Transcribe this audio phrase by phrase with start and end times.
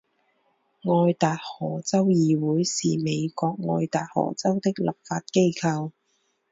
[0.81, 5.91] 爱达荷州议会是美国爱达荷州的立法机构。